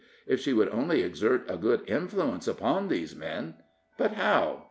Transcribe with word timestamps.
If 0.25 0.39
she 0.39 0.51
could 0.55 0.69
only 0.69 1.03
exert 1.03 1.45
a 1.47 1.57
good 1.57 1.83
influence 1.87 2.47
upon 2.47 2.87
these 2.87 3.15
men 3.15 3.57
but 3.99 4.13
how? 4.13 4.59